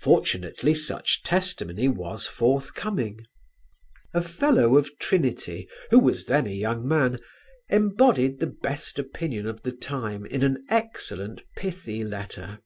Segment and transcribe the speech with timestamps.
[0.00, 3.26] Fortunately such testimony was forthcoming.
[4.14, 7.20] A Fellow of Trinity, who was then a young man,
[7.68, 12.60] embodied the best opinion of the time in an excellent pithy letter.